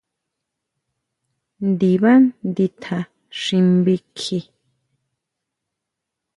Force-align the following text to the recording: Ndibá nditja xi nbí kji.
Ndibá 1.67 2.13
nditja 2.47 2.99
xi 3.39 3.57
nbí 3.75 3.95
kji. 4.17 4.39